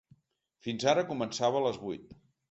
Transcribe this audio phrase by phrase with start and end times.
[0.67, 2.17] Fins ara començava a les vuit.